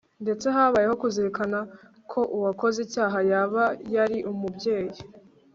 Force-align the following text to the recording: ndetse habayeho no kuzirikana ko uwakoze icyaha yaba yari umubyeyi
ndetse 0.23 0.45
habayeho 0.55 0.93
no 0.95 0.99
kuzirikana 1.01 1.59
ko 2.11 2.19
uwakoze 2.37 2.77
icyaha 2.85 3.19
yaba 3.31 3.63
yari 3.95 4.17
umubyeyi 4.31 4.99